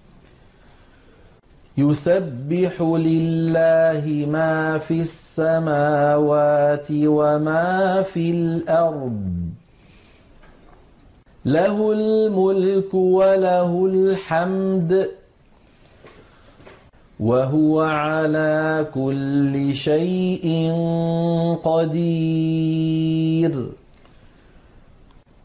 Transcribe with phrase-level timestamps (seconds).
[1.77, 9.35] يسبح لله ما في السماوات وما في الأرض.
[11.45, 15.09] له الملك وله الحمد.
[17.19, 20.73] وهو على كل شيء
[21.63, 23.65] قدير.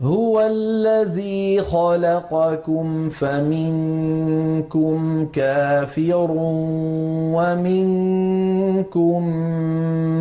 [0.03, 6.27] هو الذي خلقكم فمنكم كافر
[7.35, 9.23] ومنكم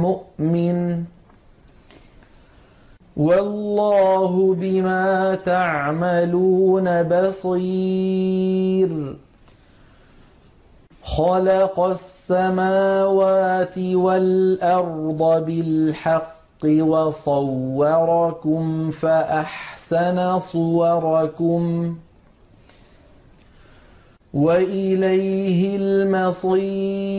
[0.02, 1.04] مؤمن.
[3.18, 8.90] والله بما تعملون بصير.
[11.18, 21.96] خلق السماوات والأرض بالحق وصوركم فأحسن صوركم
[24.34, 27.10] وإليه المصير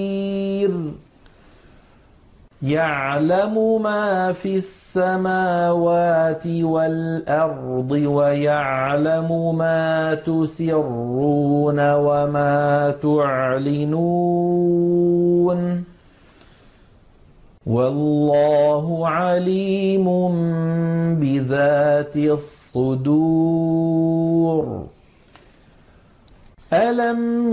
[2.63, 14.01] يعلم ما في السماوات والأرض ويعلم ما تسرون وما تعلنون.
[17.67, 20.07] والله عليم
[21.21, 23.81] بذات الصدور.
[26.73, 27.53] ألم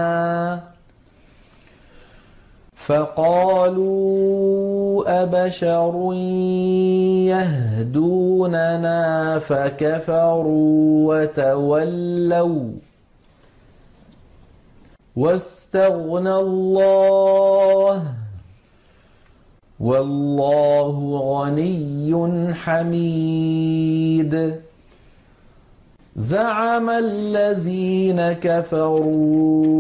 [2.77, 4.23] فقالوا
[5.23, 6.13] أبشر
[7.29, 8.99] يهدوننا
[9.39, 12.71] فكفروا وتولوا
[15.17, 18.03] واستغنى الله
[19.81, 24.55] والله غني حميد.
[26.17, 29.79] زعم الذين كفروا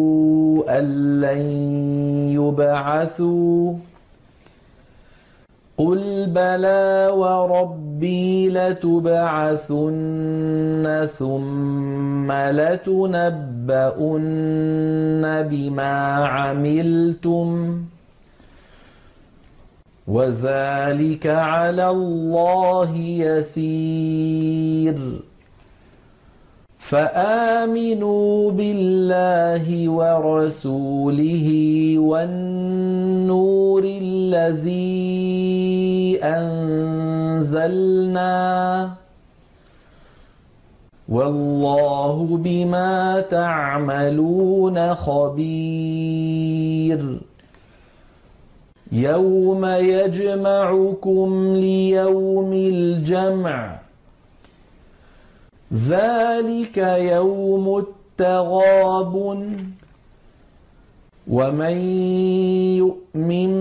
[0.78, 1.41] أن لن
[2.31, 3.72] يبعثوا.
[5.78, 9.88] قل بلى وربي لتبعثن
[11.19, 13.03] ثم لتنبؤن
[15.42, 17.78] بما عملتم.
[20.08, 24.98] وذلك على الله يسير.
[26.78, 31.48] فآمنوا بالله ورسوله
[31.98, 34.88] والنور الذي
[36.22, 37.98] أنزلنا
[41.08, 45.48] والله بما تعملون خبير.
[48.93, 53.78] يوم يجمعكم ليوم الجمع.
[55.88, 59.15] ذلك يوم التغاب
[61.28, 61.76] ومن
[62.76, 63.53] يؤمن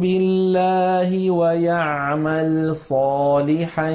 [0.00, 3.90] بالله ويعمل صالحا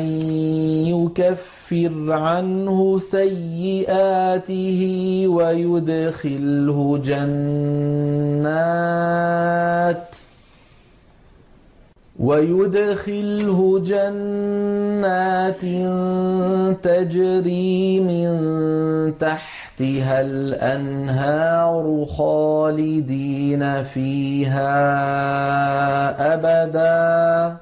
[0.93, 4.81] يكفر عنه سيئاته
[5.27, 7.45] ويدخله جنات.
[12.25, 15.61] ويدخله جنات
[16.83, 18.33] تجري من
[19.19, 24.73] تحتها الأنهار خالدين فيها
[26.33, 27.57] أبدا.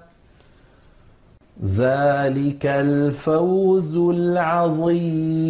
[1.66, 5.44] ذلك الفوز العظيم.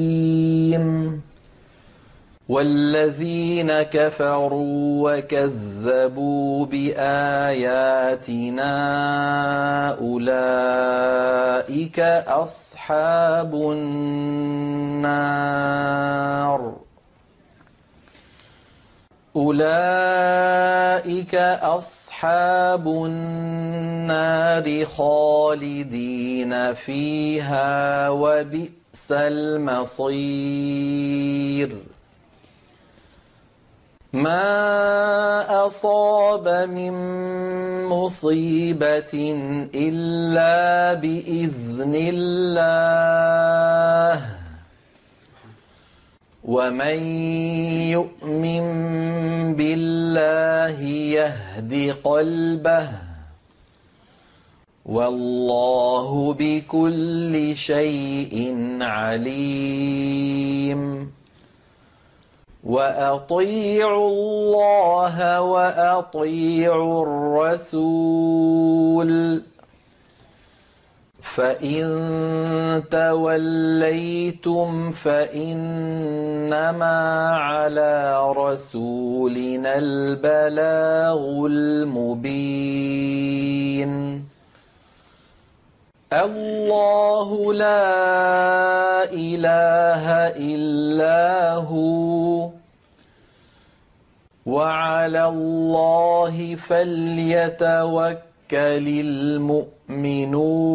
[2.54, 8.74] والذين كفروا وكذبوا بآياتنا
[10.02, 15.14] أولئك أصحاب النار.
[19.36, 30.54] أولئك أصحاب النار خالدين فيها وبئس المصير.
[34.14, 36.94] ما أصاب من
[37.86, 39.14] مصيبة
[39.76, 42.66] إلا بإذن الله
[46.44, 47.00] ومن
[47.90, 48.66] يؤمن
[49.56, 50.82] بالله
[51.18, 52.90] يهد قلبه
[54.86, 60.34] والله بكل شيء عليم
[62.64, 67.04] واطيعوا الله واطيعوا
[67.44, 69.12] الرسول
[71.22, 76.80] فان توليتم فانما
[77.32, 83.14] على رسولنا البلاغ المبين
[86.14, 92.50] الله لا إله إلا هو.
[94.46, 98.18] وعلى الله فليتوكل
[99.88, 100.74] المؤمنون.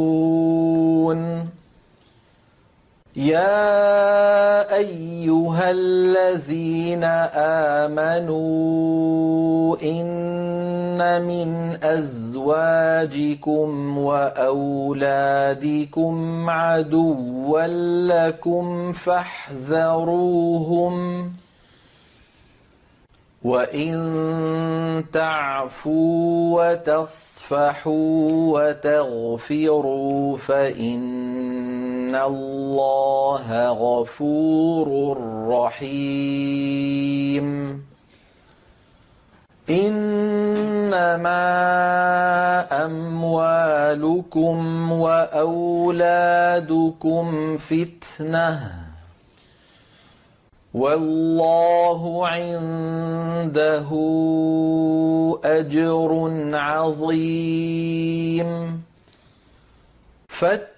[3.17, 7.05] يا أيها الذين
[7.85, 10.38] آمنوا إن
[11.03, 13.69] من ازواجكم
[13.99, 15.37] واولادكم
[16.51, 17.67] عدوا
[18.07, 20.49] لكم فاحذروهم
[23.45, 28.31] وان تعفوا وتصفحوا
[28.69, 35.19] وتغفروا فان الله غفور
[35.49, 36.59] رحيم
[40.89, 44.59] إنما أموالكم
[44.93, 46.07] وأولادكم
[47.57, 48.73] فتنة.
[50.75, 53.89] والله عنده
[55.45, 58.49] أجر عظيم.
[60.29, 60.78] فاتقوا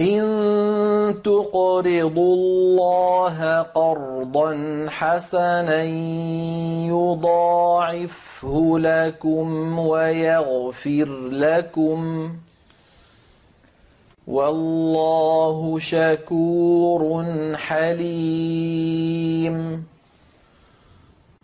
[0.00, 0.22] إن
[1.24, 5.82] تقرضوا الله قرضا حسنا
[6.88, 12.30] يضاعفه لكم ويغفر لكم.
[14.26, 17.24] والله شكور
[17.54, 18.80] حليم.